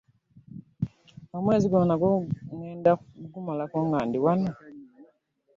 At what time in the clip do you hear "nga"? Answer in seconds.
3.87-3.99